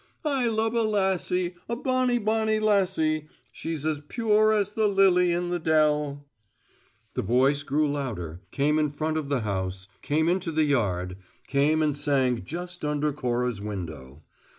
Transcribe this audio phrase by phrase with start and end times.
[0.25, 3.27] "I love a lassie, a bonnie, bonnie lassie.
[3.51, 6.25] She's as pure as the lily in the dell"
[7.13, 11.83] The voice grew louder; came in front of the house; came into the yard; came
[11.83, 14.23] and sang just under Cora's window.